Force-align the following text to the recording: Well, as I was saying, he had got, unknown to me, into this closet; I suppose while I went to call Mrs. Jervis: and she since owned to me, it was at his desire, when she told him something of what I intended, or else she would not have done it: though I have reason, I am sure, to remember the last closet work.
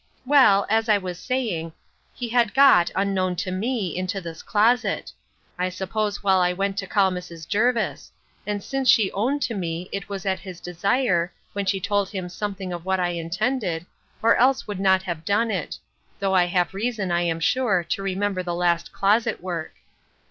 Well, 0.25 0.65
as 0.67 0.89
I 0.89 0.97
was 0.97 1.19
saying, 1.19 1.73
he 2.11 2.29
had 2.29 2.55
got, 2.55 2.89
unknown 2.95 3.35
to 3.35 3.51
me, 3.51 3.95
into 3.95 4.19
this 4.19 4.41
closet; 4.41 5.11
I 5.59 5.69
suppose 5.69 6.23
while 6.23 6.39
I 6.41 6.53
went 6.53 6.75
to 6.79 6.87
call 6.87 7.11
Mrs. 7.11 7.47
Jervis: 7.47 8.11
and 8.47 8.63
she 8.63 8.67
since 8.67 8.97
owned 9.13 9.43
to 9.43 9.53
me, 9.53 9.89
it 9.91 10.09
was 10.09 10.25
at 10.25 10.39
his 10.39 10.59
desire, 10.59 11.31
when 11.53 11.67
she 11.67 11.79
told 11.79 12.09
him 12.09 12.29
something 12.29 12.73
of 12.73 12.83
what 12.83 12.99
I 12.99 13.09
intended, 13.09 13.85
or 14.23 14.35
else 14.37 14.61
she 14.63 14.65
would 14.69 14.79
not 14.79 15.03
have 15.03 15.23
done 15.23 15.51
it: 15.51 15.77
though 16.19 16.33
I 16.33 16.45
have 16.47 16.73
reason, 16.73 17.11
I 17.11 17.21
am 17.21 17.39
sure, 17.39 17.83
to 17.83 18.01
remember 18.01 18.41
the 18.41 18.55
last 18.55 18.91
closet 18.91 19.39
work. 19.39 19.75